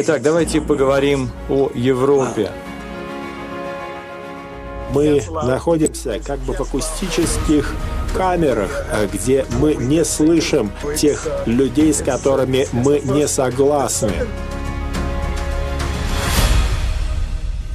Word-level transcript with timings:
Итак, 0.00 0.22
давайте 0.22 0.60
поговорим 0.60 1.28
о 1.50 1.70
Европе. 1.74 2.52
Мы 4.94 5.20
находимся 5.42 6.20
как 6.24 6.38
бы 6.38 6.52
в 6.52 6.60
акустических 6.60 7.74
камерах, 8.16 8.86
где 9.12 9.44
мы 9.58 9.74
не 9.74 10.04
слышим 10.04 10.70
тех 10.96 11.26
людей, 11.46 11.92
с 11.92 12.00
которыми 12.00 12.68
мы 12.70 13.00
не 13.00 13.26
согласны. 13.26 14.12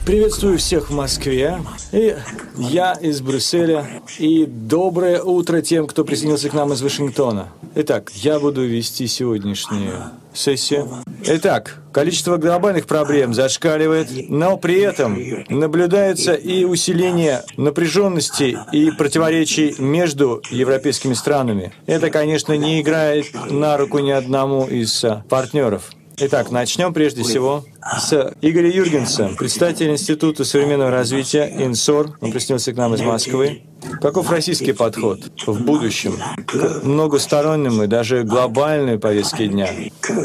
Приветствую 0.05 0.57
всех 0.57 0.89
в 0.89 0.93
Москве. 0.93 1.59
И 1.93 2.13
я 2.57 2.91
из 2.93 3.21
Брюсселя. 3.21 3.87
И 4.19 4.45
доброе 4.45 5.21
утро 5.21 5.61
тем, 5.61 5.87
кто 5.87 6.03
присоединился 6.03 6.49
к 6.49 6.53
нам 6.53 6.73
из 6.73 6.81
Вашингтона. 6.81 7.47
Итак, 7.75 8.11
я 8.15 8.37
буду 8.37 8.65
вести 8.65 9.07
сегодняшнюю 9.07 10.11
сессию. 10.33 10.89
Итак, 11.25 11.79
количество 11.93 12.35
глобальных 12.35 12.85
проблем 12.85 13.33
зашкаливает, 13.33 14.09
но 14.29 14.57
при 14.57 14.81
этом 14.81 15.17
наблюдается 15.47 16.33
и 16.33 16.65
усиление 16.65 17.43
напряженности 17.55 18.57
и 18.73 18.91
противоречий 18.91 19.73
между 19.79 20.41
европейскими 20.51 21.13
странами. 21.13 21.71
Это, 21.85 22.09
конечно, 22.09 22.51
не 22.57 22.81
играет 22.81 23.27
на 23.49 23.77
руку 23.77 23.99
ни 23.99 24.11
одному 24.11 24.65
из 24.65 25.05
партнеров. 25.29 25.91
Итак, 26.17 26.51
начнем 26.51 26.93
прежде 26.93 27.23
всего 27.23 27.65
с 27.81 28.33
Игоря 28.41 28.69
Юргенса, 28.69 29.31
представитель 29.37 29.89
Института 29.89 30.45
современного 30.45 30.91
развития 30.91 31.51
ИНСОР. 31.57 32.17
Он 32.21 32.31
присоединился 32.31 32.71
к 32.71 32.77
нам 32.77 32.93
из 32.93 33.01
Москвы. 33.01 33.63
Каков 33.99 34.29
российский 34.29 34.73
подход 34.73 35.19
в 35.45 35.63
будущем 35.63 36.17
к 36.45 36.83
многосторонним 36.83 37.81
и 37.83 37.87
даже 37.87 38.23
глобальной 38.23 38.99
повестке 38.99 39.47
дня? 39.47 39.69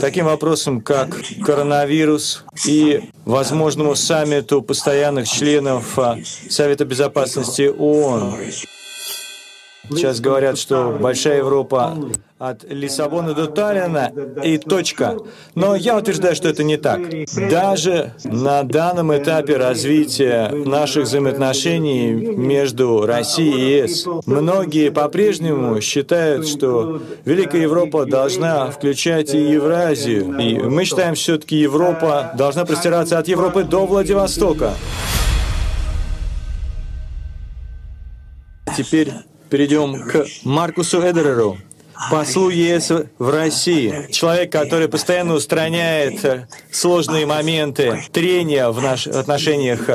Таким 0.00 0.26
вопросам, 0.26 0.82
как 0.82 1.16
коронавирус 1.42 2.44
и 2.66 3.10
возможному 3.24 3.96
саммиту 3.96 4.60
постоянных 4.62 5.26
членов 5.26 5.98
Совета 6.50 6.84
Безопасности 6.84 7.62
ООН. 7.62 8.34
Сейчас 9.90 10.20
говорят, 10.20 10.58
что 10.58 10.96
большая 11.00 11.38
Европа 11.38 11.96
от 12.38 12.62
Лиссабона 12.70 13.34
до 13.34 13.46
Таллина 13.46 14.12
и 14.44 14.58
точка. 14.58 15.16
Но 15.54 15.74
я 15.74 15.96
утверждаю, 15.96 16.36
что 16.36 16.48
это 16.48 16.62
не 16.62 16.76
так. 16.76 17.00
Даже 17.50 18.12
на 18.24 18.62
данном 18.62 19.16
этапе 19.16 19.56
развития 19.56 20.50
наших 20.50 21.04
взаимоотношений 21.04 22.12
между 22.12 23.04
Россией 23.06 23.48
и 23.48 23.82
ЕС, 23.82 24.06
многие 24.26 24.90
по-прежнему 24.90 25.80
считают, 25.80 26.46
что 26.46 27.02
Великая 27.24 27.62
Европа 27.62 28.06
должна 28.06 28.70
включать 28.70 29.34
и 29.34 29.38
Евразию. 29.38 30.38
И 30.38 30.58
мы 30.58 30.84
считаем, 30.84 31.14
все-таки 31.14 31.56
Европа 31.56 32.32
должна 32.36 32.64
простираться 32.64 33.18
от 33.18 33.26
Европы 33.26 33.64
до 33.64 33.84
Владивостока. 33.84 34.74
Теперь 38.76 39.12
перейдем 39.48 40.02
к 40.08 40.26
Маркусу 40.44 41.00
Эдереру, 41.00 41.58
послу 42.10 42.50
ЕС 42.50 42.90
в 43.18 43.30
России. 43.30 44.06
Человек, 44.12 44.52
который 44.52 44.88
постоянно 44.88 45.34
устраняет 45.34 46.48
сложные 46.70 47.26
моменты 47.26 48.02
трения 48.12 48.68
в 48.68 48.80
наших 48.80 49.16
отношениях 49.16 49.88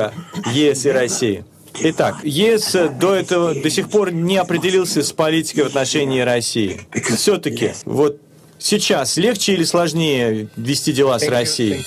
ЕС 0.52 0.86
и 0.86 0.90
России. 0.90 1.44
Итак, 1.80 2.16
ЕС 2.22 2.76
до 3.00 3.14
этого 3.14 3.54
до 3.54 3.70
сих 3.70 3.88
пор 3.90 4.12
не 4.12 4.36
определился 4.36 5.02
с 5.02 5.12
политикой 5.12 5.64
в 5.64 5.66
отношении 5.68 6.20
России. 6.20 6.80
Все-таки, 7.16 7.72
вот 7.84 8.20
сейчас 8.58 9.16
легче 9.16 9.54
или 9.54 9.64
сложнее 9.64 10.48
вести 10.56 10.92
дела 10.92 11.18
с 11.18 11.26
Россией? 11.26 11.84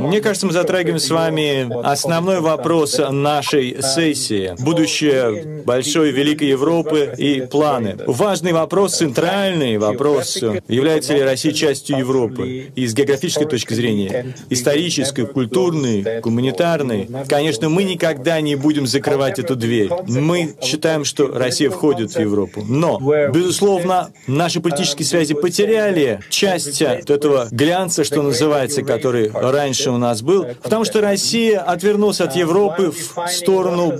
Мне 0.00 0.20
кажется, 0.20 0.46
мы 0.46 0.52
затрагиваем 0.52 0.98
с 0.98 1.10
вами 1.10 1.68
основной 1.84 2.40
вопрос 2.40 2.98
нашей 3.10 3.82
сессии. 3.82 4.54
Будущее 4.58 5.62
большой 5.64 6.10
великой 6.10 6.48
Европы 6.48 7.12
и 7.16 7.42
планы. 7.42 7.96
Важный 8.06 8.52
вопрос, 8.52 8.96
центральный 8.96 9.76
вопрос, 9.78 10.38
является 10.68 11.14
ли 11.14 11.22
Россия 11.22 11.52
частью 11.52 11.98
Европы? 11.98 12.70
И 12.74 12.86
с 12.86 12.94
географической 12.94 13.46
точки 13.46 13.74
зрения, 13.74 14.34
исторической, 14.48 15.26
культурной, 15.26 16.20
гуманитарной. 16.20 17.08
Конечно, 17.28 17.68
мы 17.68 17.84
никогда 17.84 18.40
не 18.40 18.56
будем 18.56 18.86
закрывать 18.86 19.38
эту 19.38 19.54
дверь. 19.54 19.90
Мы 20.08 20.54
считаем, 20.62 21.04
что 21.04 21.26
Россия 21.26 21.70
входит 21.70 22.12
в 22.12 22.18
Европу. 22.18 22.64
Но, 22.66 22.98
безусловно, 23.32 24.12
наши 24.26 24.60
политические 24.60 25.06
связи 25.06 25.34
потеряли 25.34 26.20
часть 26.30 26.80
этого 26.80 27.48
глянца, 27.50 28.02
что 28.04 28.22
называется, 28.22 28.82
который 28.82 29.30
раньше 29.30 29.89
у 29.90 29.98
нас 29.98 30.22
был, 30.22 30.46
потому 30.62 30.84
что 30.84 31.00
Россия 31.00 31.60
отвернулась 31.60 32.20
от 32.20 32.36
Европы 32.36 32.90
в 32.90 33.28
сторону 33.28 33.92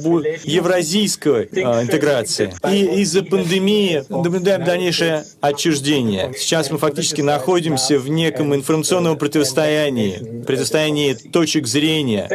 евразийской 0.45 1.49
э, 1.51 1.83
интеграции. 1.83 2.55
И 2.71 3.01
из-за 3.03 3.23
пандемии 3.23 4.05
наблюдаем 4.09 4.65
дальнейшее 4.65 5.25
отчуждение. 5.41 6.33
Сейчас 6.37 6.71
мы 6.71 6.79
фактически 6.79 7.21
находимся 7.21 7.99
в 7.99 8.09
неком 8.09 8.55
информационном 8.55 9.19
противостоянии, 9.19 10.43
противостоянии 10.45 11.15
точек 11.15 11.67
зрения. 11.67 12.29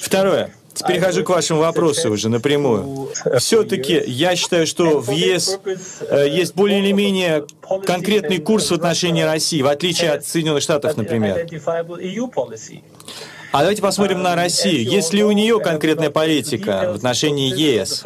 Второе. 0.00 0.50
Перехожу 0.82 1.24
к 1.24 1.28
вашему 1.28 1.60
вопросу 1.60 2.10
уже 2.10 2.28
напрямую. 2.28 3.10
Все-таки 3.38 4.02
я 4.06 4.34
считаю, 4.36 4.66
что 4.66 5.00
в 5.00 5.10
ЕС 5.10 5.58
э, 6.08 6.28
есть 6.28 6.54
более 6.54 6.80
или 6.80 6.92
менее 6.92 7.44
конкретный 7.86 8.38
курс 8.38 8.70
в 8.70 8.74
отношении 8.74 9.22
России, 9.22 9.62
в 9.62 9.68
отличие 9.68 10.12
от 10.12 10.26
Соединенных 10.26 10.62
Штатов, 10.62 10.96
например. 10.96 11.46
А 13.52 13.60
давайте 13.60 13.82
посмотрим 13.82 14.20
на 14.20 14.34
Россию. 14.34 14.82
Есть 14.82 15.12
ли 15.12 15.22
у 15.22 15.30
нее 15.30 15.60
конкретная 15.60 16.10
политика 16.10 16.90
в 16.92 16.96
отношении 16.96 17.54
ЕС? 17.56 18.02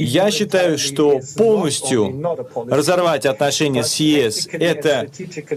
Я 0.00 0.30
считаю, 0.32 0.76
что 0.76 1.20
полностью 1.36 2.20
разорвать 2.68 3.24
отношения 3.24 3.84
с 3.84 3.94
ЕС— 3.96 4.48
это 4.52 5.08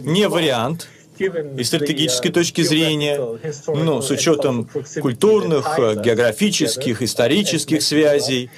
не 0.03 0.27
вариант— 0.27 0.87
и 1.19 1.63
стратегической 1.63 2.31
точки 2.31 2.61
зрения, 2.61 3.19
ну, 3.67 4.01
с 4.01 4.09
учетом 4.11 4.69
культурных, 5.01 5.77
географических, 5.77 7.01
исторических 7.01 7.81
связей, 7.81 8.49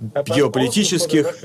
геополитических. 0.00 1.36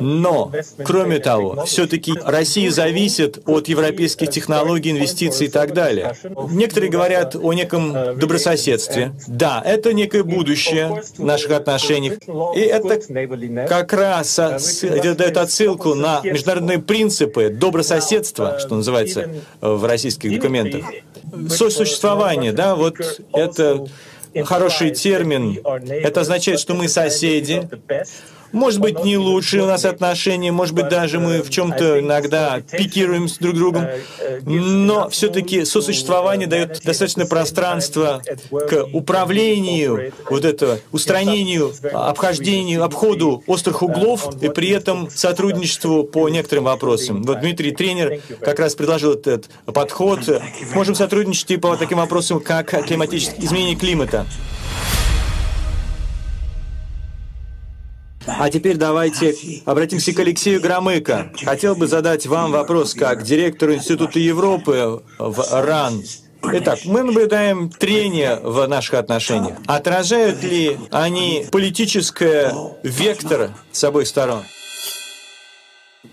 Но, 0.00 0.52
кроме 0.84 1.18
того, 1.18 1.64
все-таки 1.64 2.14
Россия 2.24 2.70
зависит 2.70 3.40
от 3.46 3.68
европейских 3.68 4.30
технологий, 4.30 4.90
инвестиций 4.90 5.46
и 5.46 5.50
так 5.50 5.72
далее. 5.74 6.14
Некоторые 6.50 6.90
говорят 6.90 7.36
о 7.36 7.52
неком 7.52 8.18
добрососедстве. 8.18 9.12
Да, 9.26 9.62
это 9.64 9.92
некое 9.92 10.22
будущее 10.22 11.02
в 11.16 11.24
наших 11.24 11.52
отношениях. 11.52 12.18
И 12.54 12.60
это 12.60 13.00
как 13.68 13.92
раз 13.92 14.36
дает 14.82 15.36
отсылку 15.36 15.94
на 15.94 16.20
международные 16.22 16.78
принципы 16.78 17.48
добрососедства, 17.48 18.58
что 18.58 18.76
называется 18.76 19.30
в 19.60 19.84
российских 19.84 20.32
документах. 20.32 20.84
Сосуществование, 21.48 22.52
да, 22.52 22.74
вот 22.74 22.96
это 23.32 23.86
хороший 24.44 24.90
термин. 24.90 25.58
Это 25.88 26.20
означает, 26.20 26.60
что 26.60 26.74
мы 26.74 26.88
соседи, 26.88 27.68
может 28.52 28.80
быть, 28.80 29.04
не 29.04 29.16
лучшие 29.16 29.62
у 29.62 29.66
нас 29.66 29.84
отношения, 29.84 30.52
может 30.52 30.74
быть, 30.74 30.88
даже 30.88 31.18
мы 31.20 31.42
в 31.42 31.50
чем-то 31.50 32.00
иногда 32.00 32.60
пикируем 32.60 33.28
с 33.28 33.38
друг 33.38 33.54
другом, 33.54 33.86
но 34.42 35.08
все-таки 35.10 35.64
сосуществование 35.64 36.46
дает 36.46 36.80
достаточно 36.82 37.26
пространства 37.26 38.22
к 38.50 38.84
управлению, 38.92 40.12
вот 40.30 40.44
это, 40.44 40.80
устранению, 40.92 41.72
обхождению, 41.92 42.84
обходу 42.84 43.42
острых 43.46 43.82
углов 43.82 44.30
и 44.40 44.48
при 44.48 44.70
этом 44.70 45.08
сотрудничеству 45.10 46.04
по 46.04 46.28
некоторым 46.28 46.64
вопросам. 46.64 47.22
Вот 47.22 47.40
Дмитрий 47.40 47.72
Тренер 47.72 48.20
как 48.40 48.58
раз 48.58 48.74
предложил 48.74 49.12
этот 49.12 49.48
подход. 49.66 50.20
Можем 50.74 50.94
сотрудничать 50.94 51.50
и 51.50 51.56
по 51.56 51.76
таким 51.76 51.98
вопросам, 51.98 52.40
как 52.40 52.70
климатические 52.86 53.44
изменение 53.44 53.76
климата. 53.76 54.26
А 58.38 58.50
теперь 58.50 58.76
давайте 58.76 59.34
обратимся 59.64 60.12
к 60.12 60.18
Алексею 60.20 60.60
Громыко. 60.60 61.32
Хотел 61.44 61.74
бы 61.74 61.88
задать 61.88 62.26
вам 62.26 62.52
вопрос 62.52 62.94
как 62.94 63.24
директору 63.24 63.74
Института 63.74 64.20
Европы 64.20 65.02
в 65.18 65.44
РАН. 65.50 66.02
Итак, 66.44 66.78
мы 66.84 67.02
наблюдаем 67.02 67.68
трение 67.68 68.36
в 68.36 68.66
наших 68.68 68.94
отношениях. 68.94 69.56
Отражают 69.66 70.42
ли 70.44 70.78
они 70.92 71.46
политическое 71.50 72.54
вектор 72.84 73.50
с 73.72 73.82
обоих 73.82 74.06
сторон? 74.06 74.42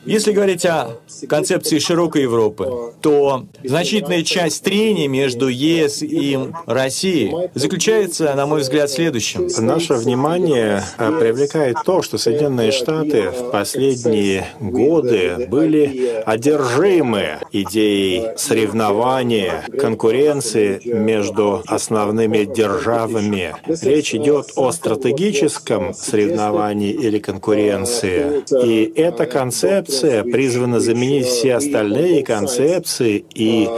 Если 0.03 0.31
говорить 0.31 0.65
о 0.65 0.97
концепции 1.29 1.77
широкой 1.77 2.23
Европы, 2.23 2.93
то 3.01 3.45
значительная 3.63 4.23
часть 4.23 4.63
трений 4.63 5.07
между 5.07 5.47
ЕС 5.47 6.01
и 6.01 6.39
Россией 6.65 7.49
заключается, 7.53 8.33
на 8.33 8.47
мой 8.47 8.61
взгляд, 8.61 8.89
в 8.89 8.93
следующем. 8.93 9.47
Наше 9.59 9.93
внимание 9.93 10.83
э, 10.97 11.19
привлекает 11.19 11.77
то, 11.85 12.01
что 12.01 12.17
Соединенные 12.17 12.71
Штаты 12.71 13.29
в 13.29 13.51
последние 13.51 14.47
годы 14.59 15.47
были 15.49 16.23
одержимы 16.25 17.39
идеей 17.51 18.37
соревнования, 18.37 19.65
конкуренции 19.79 20.81
между 20.83 21.63
основными 21.67 22.45
державами. 22.45 23.55
Речь 23.83 24.15
идет 24.15 24.51
о 24.55 24.71
стратегическом 24.71 25.93
соревновании 25.93 26.91
или 26.91 27.19
конкуренции. 27.19 28.43
И 28.65 28.91
эта 28.95 29.27
концепция 29.27 29.74
концепция 29.75 30.23
призвана 30.23 30.79
заменить 30.79 31.25
все 31.25 31.55
остальные 31.55 32.23
концепции 32.23 33.25
и 33.33 33.69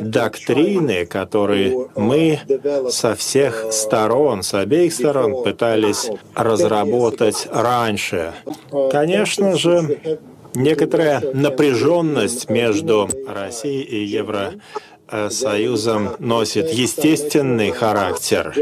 доктрины, 0.00 1.04
которые 1.04 1.88
мы 1.96 2.40
со 2.88 3.14
всех 3.14 3.66
сторон, 3.70 4.42
с 4.42 4.54
обеих 4.54 4.92
сторон 4.92 5.42
пытались 5.42 6.10
разработать 6.34 7.46
раньше. 7.50 8.32
Конечно 8.90 9.56
же, 9.56 10.18
некоторая 10.54 11.20
напряженность 11.34 12.48
между 12.48 13.08
Россией 13.26 13.82
и 13.82 14.04
Евро 14.04 14.52
Э, 14.52 14.91
союзом 15.30 16.10
носит 16.18 16.70
естественный 16.70 17.70
характер. 17.70 18.54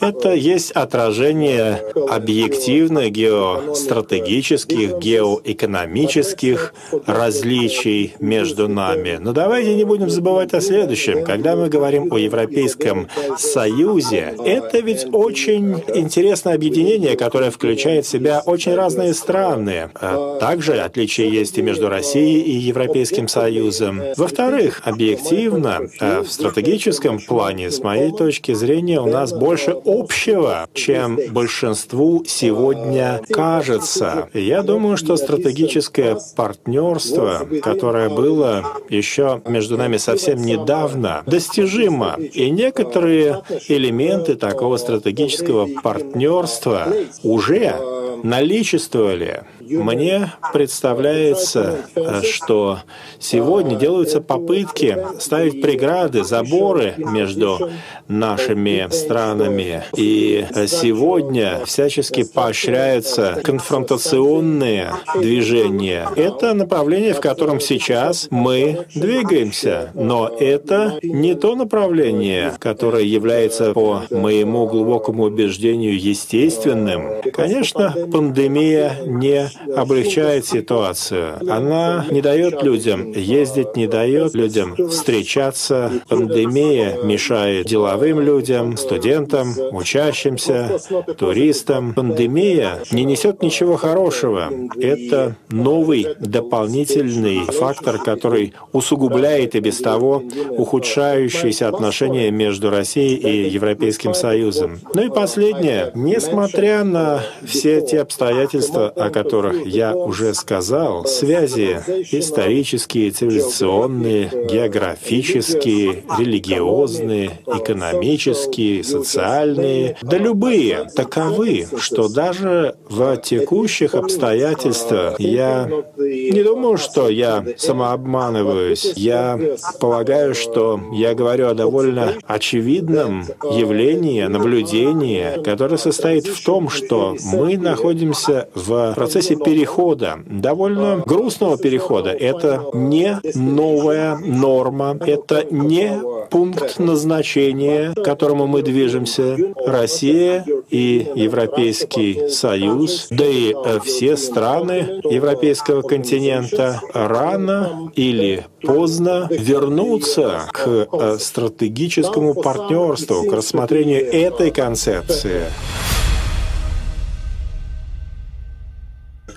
Это 0.00 0.34
есть 0.34 0.70
отражение 0.72 1.82
объективных 2.08 3.10
геостратегических, 3.10 4.98
геоэкономических 4.98 6.74
различий 7.06 8.14
между 8.20 8.68
нами. 8.68 9.18
Но 9.20 9.32
давайте 9.32 9.74
не 9.74 9.84
будем 9.84 10.10
забывать 10.10 10.54
о 10.54 10.60
следующем. 10.60 11.24
Когда 11.24 11.56
мы 11.56 11.68
говорим 11.68 12.12
о 12.12 12.18
Европейском 12.18 13.08
Союзе, 13.36 14.34
это 14.44 14.80
ведь 14.80 15.06
очень 15.12 15.82
интересное 15.94 16.54
объединение, 16.54 17.16
которое 17.16 17.50
включает 17.50 18.06
в 18.06 18.08
себя 18.08 18.42
очень 18.44 18.74
разные 18.74 19.14
страны. 19.14 19.90
А 19.94 20.38
также 20.38 20.80
отличия 20.80 21.26
есть 21.28 21.58
и 21.58 21.62
между 21.62 21.88
Россией 21.88 22.40
и 22.40 22.52
Европейским 22.52 23.28
Союзом. 23.28 24.00
Во-вторых, 24.16 24.82
объективно, 24.84 25.80
Э, 25.80 25.88
в 25.98 26.26
стратегическом 26.26 27.18
плане, 27.18 27.70
с 27.70 27.80
моей 27.80 28.12
точки 28.12 28.52
зрения, 28.52 29.00
у 29.00 29.06
нас 29.06 29.32
больше 29.32 29.76
общего, 29.84 30.68
чем 30.74 31.18
большинству 31.30 32.24
сегодня 32.26 33.20
кажется. 33.30 34.28
Я 34.34 34.62
думаю, 34.62 34.96
что 34.96 35.16
стратегическое 35.16 36.18
партнерство, 36.36 37.46
которое 37.62 38.08
было 38.08 38.64
еще 38.88 39.42
между 39.46 39.76
нами 39.76 39.96
совсем 39.96 40.42
недавно, 40.42 41.22
достижимо. 41.26 42.16
И 42.18 42.50
некоторые 42.50 43.42
элементы 43.68 44.34
такого 44.34 44.76
стратегического 44.76 45.68
партнерства 45.82 46.88
уже 47.22 47.74
наличествовали. 48.22 49.44
Мне 49.70 50.32
представляется, 50.52 51.78
что 52.22 52.78
сегодня 53.18 53.76
делаются 53.76 54.20
попытки 54.20 54.96
ставить 55.18 55.62
преграды, 55.62 56.24
заборы 56.24 56.94
между 56.98 57.70
нашими 58.08 58.88
странами. 58.90 59.84
И 59.96 60.44
сегодня 60.66 61.60
всячески 61.64 62.24
поощряются 62.24 63.40
конфронтационные 63.44 64.92
движения. 65.16 66.08
Это 66.16 66.54
направление, 66.54 67.14
в 67.14 67.20
котором 67.20 67.60
сейчас 67.60 68.28
мы 68.30 68.86
двигаемся. 68.94 69.90
Но 69.94 70.28
это 70.28 70.98
не 71.02 71.34
то 71.34 71.54
направление, 71.54 72.52
которое 72.58 73.04
является, 73.04 73.72
по 73.72 74.02
моему 74.10 74.66
глубокому 74.66 75.24
убеждению, 75.24 76.00
естественным. 76.00 77.22
Конечно, 77.32 77.94
пандемия 78.12 78.96
не 79.04 79.50
облегчает 79.76 80.46
ситуацию. 80.46 81.38
Она 81.48 82.06
не 82.10 82.20
дает 82.20 82.62
людям 82.62 83.12
ездить, 83.12 83.76
не 83.76 83.86
дает 83.86 84.34
людям 84.34 84.76
встречаться. 84.88 85.90
Пандемия 86.08 86.98
мешает 87.02 87.66
деловым 87.66 88.20
людям, 88.20 88.76
студентам, 88.76 89.54
учащимся, 89.72 90.78
туристам. 91.18 91.94
Пандемия 91.94 92.78
не 92.90 93.04
несет 93.04 93.42
ничего 93.42 93.76
хорошего. 93.76 94.50
Это 94.76 95.36
новый 95.50 96.06
дополнительный 96.18 97.40
фактор, 97.46 97.98
который 97.98 98.54
усугубляет 98.72 99.54
и 99.54 99.60
без 99.60 99.78
того 99.78 100.22
ухудшающиеся 100.50 101.68
отношения 101.68 102.30
между 102.30 102.70
Россией 102.70 103.16
и 103.16 103.48
Европейским 103.50 104.14
Союзом. 104.14 104.80
Ну 104.94 105.02
и 105.06 105.08
последнее. 105.08 105.90
Несмотря 105.94 106.84
на 106.84 107.22
все 107.44 107.80
те 107.80 108.00
обстоятельства, 108.00 108.88
о 108.88 109.10
которых 109.10 109.49
я 109.64 109.94
уже 109.94 110.34
сказал, 110.34 111.04
связи 111.06 111.80
исторические, 112.10 113.10
цивилизационные, 113.10 114.30
географические, 114.50 116.04
религиозные, 116.18 117.32
экономические, 117.46 118.84
социальные, 118.84 119.96
да 120.02 120.18
любые, 120.18 120.90
таковы, 120.94 121.66
что 121.78 122.08
даже 122.08 122.76
в 122.88 123.16
текущих 123.18 123.94
обстоятельствах 123.94 125.18
я 125.20 125.68
не 125.96 126.42
думаю, 126.42 126.76
что 126.76 127.08
я 127.08 127.44
самообманываюсь. 127.56 128.92
Я 128.96 129.38
полагаю, 129.80 130.34
что 130.34 130.80
я 130.92 131.14
говорю 131.14 131.48
о 131.48 131.54
довольно 131.54 132.14
очевидном 132.26 133.24
явлении, 133.52 134.22
наблюдении, 134.24 135.42
которое 135.42 135.76
состоит 135.76 136.26
в 136.26 136.44
том, 136.44 136.68
что 136.68 137.16
мы 137.32 137.56
находимся 137.56 138.48
в 138.54 138.94
процессе 138.94 139.36
перехода, 139.44 140.18
довольно 140.26 141.02
грустного 141.04 141.58
перехода. 141.58 142.10
Это 142.10 142.64
не 142.72 143.20
новая 143.34 144.16
норма, 144.16 144.96
это 145.00 145.46
не 145.50 146.00
пункт 146.30 146.78
назначения, 146.78 147.92
к 147.94 148.02
которому 148.02 148.46
мы 148.46 148.62
движемся. 148.62 149.36
Россия 149.66 150.44
и 150.70 151.06
Европейский 151.14 152.28
Союз, 152.28 153.08
да 153.10 153.26
и 153.26 153.52
э, 153.52 153.80
все 153.84 154.16
страны 154.16 155.00
европейского 155.04 155.82
континента 155.82 156.80
рано 156.92 157.90
или 157.94 158.46
поздно 158.62 159.28
вернутся 159.30 160.48
к 160.52 160.66
э, 160.66 161.18
стратегическому 161.18 162.34
партнерству, 162.34 163.24
к 163.24 163.32
рассмотрению 163.32 164.06
этой 164.12 164.50
концепции. 164.50 165.42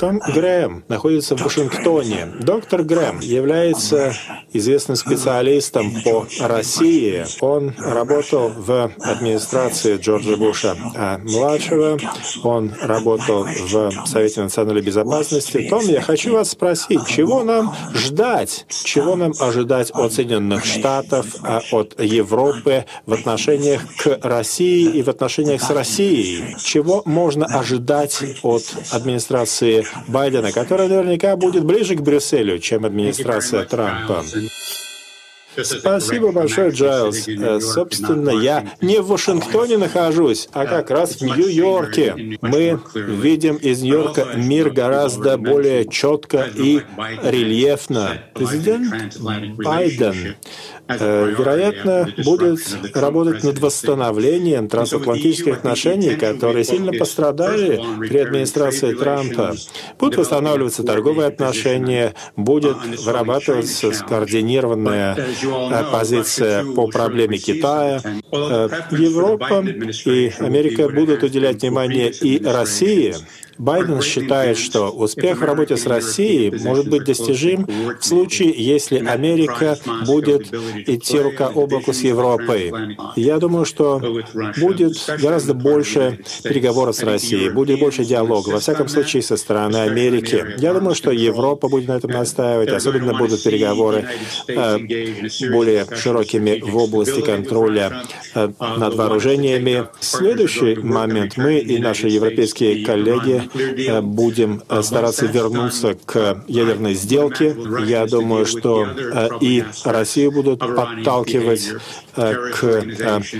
Том 0.03 0.19
Грэм 0.19 0.83
находится 0.89 1.37
в 1.37 1.41
Вашингтоне. 1.41 2.27
Доктор 2.41 2.83
Грэм 2.83 3.21
является 3.21 4.13
известным 4.51 4.97
специалистом 4.97 5.93
по 6.03 6.27
России. 6.41 7.23
Он 7.39 7.73
работал 7.77 8.49
в 8.49 8.91
администрации 8.99 9.95
Джорджа 9.95 10.35
Буша 10.35 10.75
а 10.93 11.19
младшего. 11.19 11.97
Он 12.43 12.73
работал 12.81 13.45
в 13.45 13.91
Совете 14.05 14.41
национальной 14.41 14.81
безопасности. 14.81 15.67
Том, 15.69 15.85
я 15.85 16.01
хочу 16.01 16.33
вас 16.33 16.49
спросить, 16.49 17.07
чего 17.07 17.45
нам 17.45 17.73
ждать? 17.93 18.65
Чего 18.83 19.15
нам 19.15 19.31
ожидать 19.39 19.91
от 19.91 20.11
Соединенных 20.11 20.65
Штатов, 20.65 21.27
а 21.43 21.61
от 21.71 21.97
Европы 22.01 22.83
в 23.05 23.13
отношениях 23.13 23.81
к 23.95 24.19
России 24.21 24.97
и 24.97 25.01
в 25.01 25.07
отношениях 25.07 25.61
с 25.61 25.69
Россией? 25.69 26.57
Чего 26.61 27.03
можно 27.05 27.45
ожидать 27.45 28.21
от 28.43 28.63
администрации 28.91 29.85
Байдена, 30.07 30.51
которая 30.51 30.87
наверняка 30.87 31.35
будет 31.35 31.63
ближе 31.63 31.95
к 31.95 32.01
Брюсселю, 32.01 32.59
чем 32.59 32.85
администрация 32.85 33.65
Трампа. 33.65 34.23
Спасибо 35.61 36.31
большое, 36.31 36.71
Джайлз. 36.71 37.27
Э, 37.27 37.59
собственно, 37.59 38.29
я 38.31 38.65
не 38.81 39.01
в 39.01 39.07
Вашингтоне 39.07 39.77
нахожусь, 39.77 40.49
а 40.53 40.65
как 40.65 40.89
раз 40.89 41.17
в 41.17 41.21
Нью-Йорке. 41.21 42.37
Мы 42.41 42.79
видим 42.95 43.55
из 43.57 43.81
Нью-Йорка 43.81 44.33
мир 44.35 44.69
гораздо 44.69 45.37
более 45.37 45.87
четко 45.87 46.49
и 46.55 46.81
рельефно. 47.23 48.23
Президент 48.33 49.17
Байден 49.19 50.35
Э, 50.87 51.33
вероятно, 51.37 52.09
будет 52.25 52.59
работать 52.93 53.43
над 53.43 53.59
восстановлением 53.59 54.67
трансатлантических 54.67 55.57
отношений, 55.57 56.15
которые 56.15 56.65
сильно 56.65 56.91
пострадали 56.91 57.81
при 57.99 58.17
администрации 58.17 58.93
Трампа. 58.93 59.55
Будут 59.97 60.17
восстанавливаться 60.17 60.83
торговые 60.83 61.27
отношения, 61.27 62.13
будет 62.35 62.75
вырабатываться 63.05 63.93
скоординированная 63.93 65.15
э, 65.15 65.42
позиция 65.91 66.65
по 66.65 66.87
проблеме 66.87 67.37
Китая. 67.37 68.01
Э, 68.31 68.69
Европа 68.91 69.63
и 70.05 70.33
Америка 70.39 70.89
будут 70.89 71.23
уделять 71.23 71.61
внимание 71.61 72.11
и 72.11 72.43
России, 72.43 73.15
Байден 73.57 74.01
считает, 74.01 74.57
что 74.57 74.89
успех 74.89 75.39
в 75.39 75.43
работе 75.43 75.77
с 75.77 75.85
Россией 75.85 76.51
может 76.63 76.89
быть 76.89 77.03
достижим 77.03 77.67
в 77.99 78.03
случае, 78.03 78.53
если 78.55 78.97
Америка 79.05 79.77
будет 80.05 80.53
идти 80.87 81.19
рука 81.19 81.47
об 81.47 81.71
руку 81.71 81.93
с 81.93 82.01
Европой. 82.01 82.71
Я 83.15 83.37
думаю, 83.37 83.65
что 83.65 84.01
будет 84.57 84.93
гораздо 85.21 85.53
больше 85.53 86.19
переговоров 86.43 86.95
с 86.95 87.03
Россией, 87.03 87.49
будет 87.49 87.79
больше 87.79 88.03
диалога, 88.05 88.49
во 88.49 88.59
всяком 88.59 88.87
случае, 88.87 89.21
со 89.23 89.37
стороны 89.37 89.77
Америки. 89.77 90.45
Я 90.57 90.73
думаю, 90.73 90.95
что 90.95 91.11
Европа 91.11 91.67
будет 91.67 91.87
на 91.87 91.93
этом 91.93 92.11
настаивать, 92.11 92.69
особенно 92.69 93.13
будут 93.13 93.43
переговоры 93.43 94.07
э, 94.47 94.77
более 95.51 95.85
широкими 95.95 96.59
в 96.61 96.75
области 96.77 97.21
контроля 97.21 98.03
э, 98.35 98.49
над 98.59 98.95
вооружениями. 98.95 99.87
Следующий 99.99 100.75
момент. 100.75 101.37
Мы 101.37 101.59
и 101.59 101.77
наши 101.79 102.07
европейские 102.07 102.85
коллеги 102.85 103.49
э, 103.55 104.01
будем 104.01 104.63
э, 104.69 104.81
стараться 104.81 105.25
вернуться 105.25 105.95
к 106.05 106.43
ядерной 106.47 106.93
сделке. 106.93 107.55
Я 107.85 108.05
думаю, 108.05 108.45
что 108.45 108.87
и 109.41 109.63
Россию 109.83 110.31
будут 110.31 110.59
подталкивать 110.59 111.69
к 112.15 112.83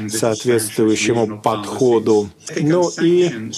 соответствующему 0.10 1.42
подходу. 1.42 2.30
Ну 2.60 2.90
и 3.02 3.52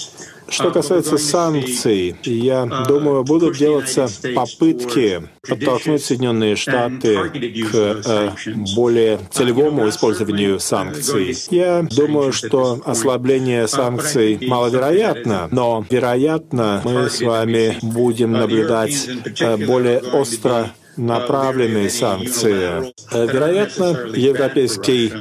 что 0.48 0.70
касается 0.70 1.18
санкций, 1.18 2.16
я 2.22 2.66
думаю, 2.86 3.24
будут 3.24 3.56
делаться 3.56 4.08
попытки 4.34 5.22
подтолкнуть 5.46 6.04
Соединенные 6.04 6.56
Штаты 6.56 7.30
к 7.30 7.74
э, 7.74 8.30
более 8.74 9.18
целевому 9.30 9.88
использованию 9.88 10.60
санкций. 10.60 11.36
Я 11.50 11.82
думаю, 11.82 12.32
что 12.32 12.80
ослабление 12.84 13.68
санкций 13.68 14.38
маловероятно, 14.46 15.48
но, 15.50 15.84
вероятно, 15.88 16.80
мы 16.84 17.10
с 17.10 17.20
вами 17.20 17.78
будем 17.82 18.32
наблюдать 18.32 19.08
э, 19.40 19.56
более 19.56 19.98
остро 19.98 20.70
направленные 20.96 21.90
санкции. 21.90 22.92
Э, 23.12 23.26
вероятно, 23.26 24.08
Европейский 24.14 25.12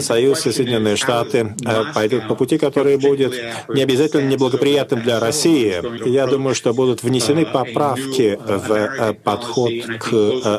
Союз 0.00 0.46
и 0.46 0.52
Соединенные 0.52 0.96
Штаты 0.96 1.54
э, 1.64 1.84
пойдут 1.94 2.28
по 2.28 2.34
пути, 2.34 2.58
который 2.58 2.96
будет 2.96 3.34
не 3.68 3.82
обязательно 3.82 4.28
неблагоприятным 4.28 5.02
для 5.02 5.20
России. 5.20 6.08
Я 6.08 6.26
думаю, 6.26 6.54
что 6.54 6.72
будут 6.72 7.02
внесены 7.02 7.46
поправки 7.46 8.38
в 8.44 8.72
э, 8.72 9.14
подход 9.14 9.70
к 10.00 10.12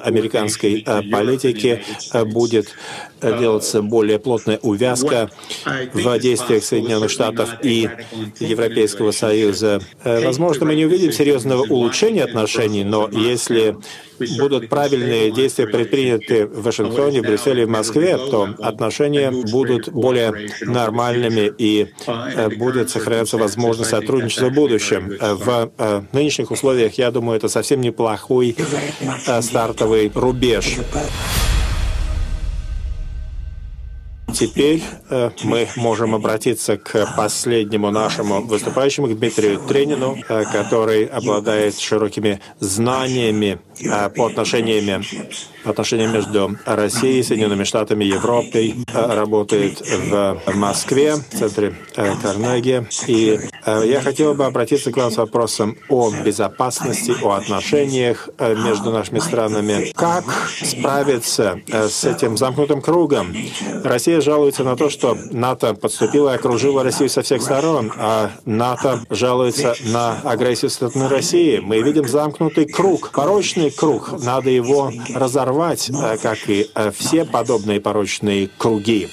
американской 0.03 0.85
политике, 1.11 1.83
будет 2.25 2.75
делаться 3.21 3.81
более 3.81 4.19
плотная 4.19 4.59
увязка 4.61 5.29
в 5.93 6.19
действиях 6.19 6.63
Соединенных 6.63 7.09
Штатов 7.09 7.49
и 7.63 7.89
Европейского 8.39 9.11
Союза. 9.11 9.81
Возможно, 10.03 10.65
мы 10.65 10.75
не 10.75 10.85
увидим 10.85 11.11
серьезного 11.11 11.63
улучшения 11.63 12.23
отношений, 12.23 12.83
но 12.83 13.09
если 13.11 13.75
будут 14.37 14.69
правильные 14.69 15.31
действия 15.31 15.67
предприняты 15.67 16.45
в 16.45 16.63
Вашингтоне, 16.63 17.21
в 17.21 17.25
Брюсселе 17.25 17.63
и 17.63 17.65
в 17.65 17.69
Москве, 17.69 18.17
то 18.17 18.49
отношения 18.59 19.08
будут 19.51 19.89
более 19.89 20.33
нормальными 20.61 21.51
и 21.57 21.87
э, 22.07 22.49
будет 22.49 22.89
сохраняться 22.89 23.37
возможность 23.37 23.91
сотрудничества 23.91 24.49
в 24.49 24.53
будущем. 24.53 25.11
Э, 25.19 25.33
в 25.33 25.71
э, 25.77 26.01
нынешних 26.11 26.51
условиях, 26.51 26.93
я 26.97 27.11
думаю, 27.11 27.37
это 27.37 27.47
совсем 27.47 27.81
неплохой 27.81 28.55
стартовый 29.41 30.11
рубеж. 30.13 30.77
Теперь 34.33 34.81
э, 35.09 35.31
мы 35.43 35.67
можем 35.75 36.15
обратиться 36.15 36.77
к 36.77 37.15
последнему 37.17 37.91
нашему 37.91 38.41
выступающему, 38.41 39.07
к 39.07 39.17
Дмитрию 39.17 39.59
Тренину, 39.59 40.17
э, 40.27 40.43
который 40.51 41.05
обладает 41.05 41.77
широкими 41.79 42.39
знаниями 42.59 43.59
э, 43.81 44.09
по 44.09 44.27
отношениями 44.27 45.03
отношения 45.65 46.07
между 46.07 46.57
Россией, 46.65 47.21
Соединенными 47.21 47.63
Штатами, 47.65 48.05
Европой, 48.05 48.75
работает 48.93 49.81
в 49.81 50.41
Москве, 50.55 51.15
в 51.15 51.37
центре 51.37 51.75
э, 51.95 52.13
Карнеги. 52.21 52.87
И 53.07 53.39
я 53.65 54.01
хотел 54.01 54.33
бы 54.35 54.45
обратиться 54.45 54.91
к 54.91 54.97
вам 54.97 55.11
с 55.11 55.17
вопросом 55.17 55.77
о 55.89 56.11
безопасности, 56.11 57.13
о 57.21 57.33
отношениях 57.33 58.29
между 58.39 58.91
нашими 58.91 59.19
странами. 59.19 59.91
Как 59.95 60.23
справиться 60.63 61.59
с 61.67 62.05
этим 62.05 62.37
замкнутым 62.37 62.81
кругом? 62.81 63.35
Россия 63.83 64.18
жалуется 64.21 64.63
на 64.63 64.75
то, 64.75 64.89
что 64.89 65.17
НАТО 65.31 65.73
подступила 65.73 66.31
и 66.31 66.35
окружила 66.35 66.83
Россию 66.83 67.09
со 67.09 67.21
всех 67.21 67.41
сторон, 67.41 67.91
а 67.97 68.31
НАТО 68.45 69.01
жалуется 69.09 69.75
на 69.85 70.19
агрессию 70.23 70.69
со 70.69 70.89
стороны 70.89 71.09
России. 71.09 71.59
Мы 71.59 71.81
видим 71.81 72.07
замкнутый 72.07 72.65
круг, 72.65 73.11
порочный 73.11 73.71
круг. 73.71 74.13
Надо 74.23 74.49
его 74.49 74.91
разорвать 75.13 75.89
э, 75.89 76.17
как 76.21 76.37
и 76.49 76.69
э, 76.73 76.91
все 76.91 77.25
подобные 77.25 77.79
порочные 77.79 78.49
круги. 78.57 79.09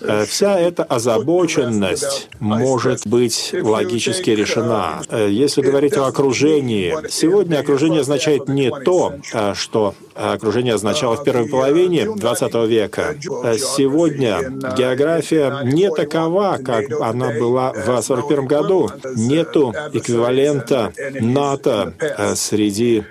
Э, 0.00 0.24
вся 0.26 0.58
эта 0.58 0.84
озабоченность 0.84 2.28
может 2.38 3.06
быть 3.06 3.54
логически 3.54 4.30
решена. 4.30 5.02
Если 5.10 5.62
говорить 5.62 5.96
о 5.96 6.06
окружении, 6.06 6.96
сегодня 7.10 7.58
окружение 7.58 8.00
означает 8.00 8.48
не 8.48 8.70
то, 8.70 9.14
что 9.54 9.94
окружение 10.14 10.74
означало 10.74 11.16
в 11.16 11.24
первой 11.24 11.48
половине 11.48 12.04
XX 12.04 12.66
века. 12.66 13.16
Сегодня 13.56 14.40
география 14.76 15.60
не 15.64 15.90
такова, 15.90 16.58
как 16.64 16.90
она 17.00 17.30
была 17.30 17.72
в 17.72 17.88
1941 17.88 18.46
году. 18.46 18.90
Нету 19.16 19.74
эквивалента 19.92 20.92
НАТО 21.20 21.94
среди 22.34 23.04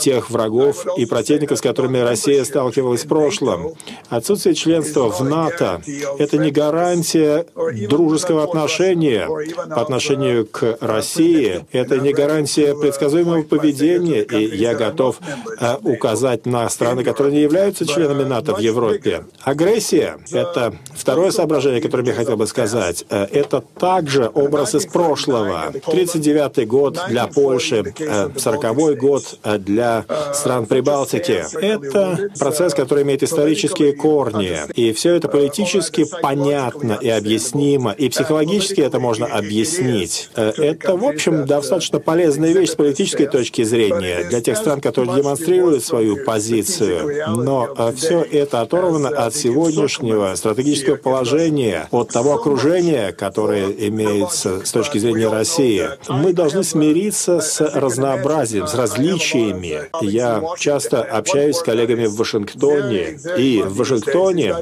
тех 0.00 0.30
врагов 0.30 0.86
и 0.96 1.06
противников, 1.06 1.58
с 1.58 1.60
которыми 1.60 1.98
Россия 1.98 2.44
сталкивалась 2.44 3.04
в 3.04 3.08
прошлом. 3.08 3.74
Отсутствие 4.08 4.54
членства 4.54 5.10
в 5.10 5.20
НАТО 5.22 5.80
это 6.18 6.38
не 6.38 6.50
гарантия 6.50 7.46
дружеского 7.88 8.44
отношения 8.44 9.28
по 9.68 9.80
отношению 9.80 10.46
к 10.46 10.78
России, 10.80 11.64
это 11.72 11.98
не 11.98 12.12
гарантия 12.12 12.74
предсказуемого 12.74 13.42
поведения, 13.42 14.22
и 14.22 14.56
я 14.56 14.74
готов 14.74 15.18
э, 15.60 15.76
указать 16.14 16.46
на 16.46 16.68
страны, 16.70 17.02
которые 17.02 17.34
не 17.34 17.42
являются 17.42 17.86
членами 17.86 18.22
НАТО 18.22 18.54
в 18.54 18.58
Европе. 18.58 19.24
Агрессия— 19.42 20.16
это 20.32 20.74
второе 20.94 21.32
соображение, 21.32 21.80
которое 21.80 22.06
я 22.06 22.14
хотел 22.14 22.36
бы 22.36 22.46
сказать. 22.46 23.04
Э, 23.10 23.26
это 23.32 23.64
также 23.78 24.30
образ 24.32 24.74
из 24.76 24.86
прошлого. 24.86 25.72
39-й 25.72 26.66
год 26.66 27.00
для 27.08 27.26
Польши, 27.26 27.76
40-й 27.76 28.92
э, 28.92 28.96
год 28.96 29.38
для 29.58 30.04
стран 30.32 30.66
Прибалтики. 30.66 31.44
Это 31.60 32.30
процесс, 32.38 32.74
который 32.74 33.02
имеет 33.02 33.22
исторические 33.22 33.92
корни, 33.92 34.56
и 34.74 34.92
все 34.92 35.14
это 35.14 35.28
политически 35.28 36.06
понятно 36.22 36.98
и 37.00 37.08
объяснимо, 37.08 37.90
и 37.90 38.08
психологически 38.08 38.82
это 38.82 39.00
можно 39.00 39.26
объяснить. 39.26 40.30
Э, 40.36 40.52
это, 40.56 40.96
в 40.96 41.04
общем, 41.04 41.44
достаточно 41.44 41.98
полезная 41.98 42.52
вещь 42.52 42.70
с 42.70 42.76
политической 42.76 43.26
точки 43.26 43.64
зрения 43.64 44.24
для 44.28 44.40
тех 44.40 44.56
стран, 44.56 44.80
которые 44.80 45.16
демонстрируют 45.16 45.82
свою 45.82 46.03
позицию. 46.24 47.24
Но 47.28 47.68
э, 47.76 47.92
все 47.96 48.22
это 48.22 48.60
оторвано 48.60 49.08
от 49.08 49.34
сегодняшнего 49.34 50.34
стратегического 50.34 50.96
положения, 50.96 51.88
от 51.90 52.10
того 52.10 52.34
окружения, 52.34 53.12
которое 53.12 53.70
имеется 53.70 54.64
с 54.64 54.70
точки 54.70 54.98
зрения 54.98 55.28
России. 55.28 55.88
Мы 56.08 56.32
должны 56.32 56.64
смириться 56.64 57.40
с 57.40 57.60
разнообразием, 57.60 58.66
с 58.66 58.74
различиями. 58.74 59.90
Я 60.00 60.42
часто 60.58 61.02
общаюсь 61.02 61.56
с 61.56 61.62
коллегами 61.62 62.06
в 62.06 62.16
Вашингтоне, 62.16 63.18
и 63.36 63.62
в 63.62 63.76
Вашингтоне 63.76 64.56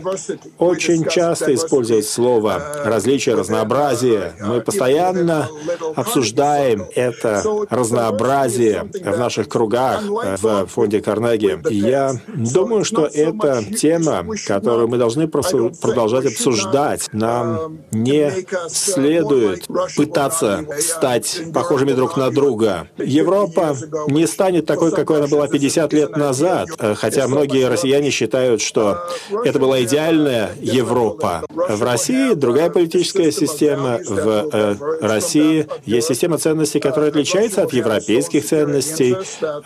очень 0.58 1.04
часто 1.06 1.54
использовать 1.54 2.06
слово 2.06 2.62
различие, 2.84 3.34
разнообразие. 3.34 4.32
Мы 4.40 4.60
постоянно 4.60 5.48
обсуждаем 5.96 6.86
это 6.94 7.42
разнообразие 7.70 8.88
в 9.04 9.18
наших 9.18 9.48
кругах 9.48 10.02
в 10.02 10.66
фонде 10.66 11.00
Карнеги. 11.38 11.60
Я 11.72 12.14
думаю, 12.34 12.84
что 12.84 13.06
это 13.06 13.62
тема, 13.64 14.24
которую 14.46 14.88
мы 14.88 14.98
должны 14.98 15.28
продолжать 15.28 16.26
обсуждать. 16.26 17.08
Нам 17.12 17.78
не 17.90 18.32
следует 18.68 19.66
пытаться 19.96 20.64
стать 20.78 21.42
похожими 21.52 21.92
друг 21.92 22.16
на 22.16 22.30
друга. 22.30 22.88
Европа 22.98 23.76
не 24.08 24.26
станет 24.26 24.66
такой, 24.66 24.90
какой 24.90 25.18
она 25.18 25.26
была 25.26 25.48
50 25.48 25.92
лет 25.92 26.16
назад, 26.16 26.68
хотя 26.96 27.28
многие 27.28 27.68
россияне 27.68 28.10
считают, 28.10 28.60
что 28.60 28.98
это 29.44 29.58
была 29.58 29.82
идеальная 29.82 30.50
Европа, 30.60 30.92
Европа. 30.92 31.44
В 31.48 31.82
России 31.82 32.34
другая 32.34 32.70
политическая 32.70 33.30
система. 33.30 33.98
В 34.06 34.48
э, 34.52 34.76
России 35.00 35.66
есть 35.84 36.08
система 36.08 36.38
ценностей, 36.38 36.80
которая 36.80 37.10
отличается 37.10 37.62
от 37.62 37.72
европейских 37.72 38.44
ценностей. 38.44 39.16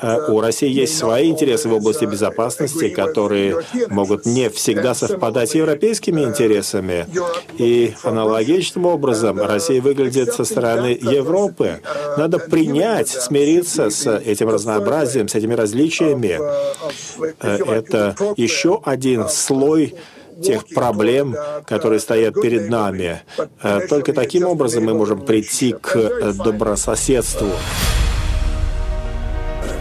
Э, 0.03 0.31
у 0.31 0.41
России 0.41 0.69
есть 0.69 0.97
свои 0.97 1.31
интересы 1.31 1.56
интересы 1.57 1.69
в 1.69 1.73
области 1.73 2.05
безопасности, 2.05 2.89
которые 2.89 3.63
могут 3.89 4.27
не 4.27 4.51
всегда 4.51 4.95
совпадать 4.95 5.51
с 5.51 5.55
европейскими 5.55 6.23
интересами. 6.23 7.07
И 7.59 7.95
аналогичным 8.03 8.87
образом 8.87 9.41
Россия 9.41 9.81
выглядит 9.81 10.33
со 10.35 10.45
стороны 10.45 10.99
Европы. 11.01 11.81
Надо 12.19 12.39
принять, 12.39 13.09
смириться 13.09 13.91
с 13.91 14.07
этим 14.07 14.49
разнообразием, 14.49 15.29
с 15.29 15.35
этими 15.35 15.55
различиями. 15.55 16.39
Э, 17.41 17.59
это 17.67 18.15
еще 18.37 18.81
один 18.85 19.29
слой 19.29 19.95
тех 20.43 20.67
проблем, 20.69 21.35
которые 21.65 22.01
стоят 22.01 22.35
перед 22.35 22.69
нами. 22.69 23.23
Э, 23.63 23.81
только 23.89 24.13
таким 24.13 24.45
образом 24.47 24.85
мы 24.85 24.95
можем 24.95 25.21
прийти 25.25 25.73
к 25.73 25.97
э, 25.97 26.33
добрососедству 26.33 27.51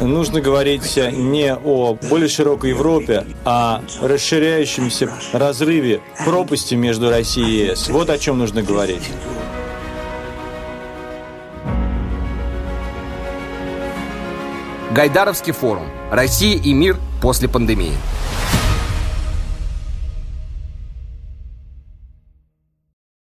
нужно 0.07 0.41
говорить 0.41 0.97
не 1.13 1.53
о 1.53 1.97
более 2.09 2.27
широкой 2.27 2.71
Европе, 2.71 3.25
а 3.43 3.81
расширяющемся 4.01 5.11
разрыве 5.33 6.01
пропасти 6.25 6.75
между 6.75 7.09
Россией 7.09 7.65
и 7.65 7.71
ЕС. 7.71 7.89
Вот 7.89 8.09
о 8.09 8.17
чем 8.17 8.37
нужно 8.37 8.61
говорить. 8.61 9.03
Гайдаровский 14.91 15.51
форум. 15.51 15.87
Россия 16.09 16.57
и 16.57 16.73
мир 16.73 16.97
после 17.21 17.49
пандемии. 17.49 17.91